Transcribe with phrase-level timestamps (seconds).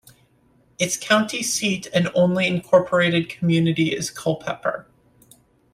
[0.79, 4.87] Its county seat and only incorporated community is Culpeper.